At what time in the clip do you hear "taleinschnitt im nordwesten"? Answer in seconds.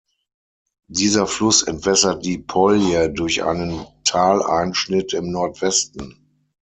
4.03-6.17